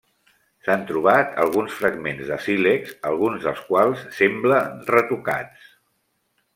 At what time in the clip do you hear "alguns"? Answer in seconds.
1.43-1.75, 3.13-3.47